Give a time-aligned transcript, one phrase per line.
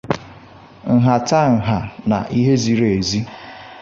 [1.01, 1.77] nhatanha
[2.09, 3.19] na ihe ziri ezi